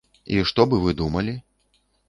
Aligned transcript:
І 0.37 0.39
што 0.51 0.65
бы 0.71 0.81
вы 0.87 0.95
думалі? 1.03 1.37